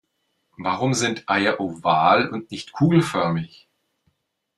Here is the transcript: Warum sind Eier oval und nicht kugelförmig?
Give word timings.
Warum 0.57 0.95
sind 0.95 1.29
Eier 1.29 1.59
oval 1.59 2.27
und 2.27 2.49
nicht 2.49 2.71
kugelförmig? 2.71 3.67